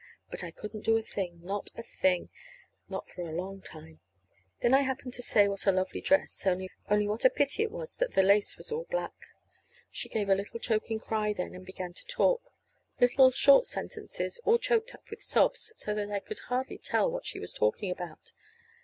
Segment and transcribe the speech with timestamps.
[0.31, 2.29] But I couldn't do a thing, not a thing,
[2.89, 3.99] not for a long time.
[4.61, 7.97] Then I happened to say what a lovely dress, only what a pity it was
[7.97, 9.13] that the lace was all black.
[9.91, 12.51] She gave a little choking cry then, and began to talk
[12.99, 17.27] little short sentences all choked up with sobs, so that I could hardly tell what
[17.27, 18.31] she was talking about.